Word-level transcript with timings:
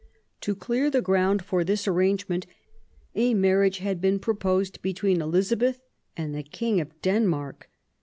To 0.39 0.55
clear 0.55 0.89
the 0.89 0.99
ground 1.03 1.45
for 1.45 1.63
this 1.63 1.87
arrangement 1.87 2.47
a 3.13 3.35
marriage 3.35 3.77
had 3.77 4.01
been 4.01 4.17
proposed 4.17 4.81
between 4.81 5.21
Elizabeth 5.21 5.79
and 6.17 6.33
the 6.33 6.41
King 6.41 6.81
of 6.81 6.99
Denmark. 7.03 7.69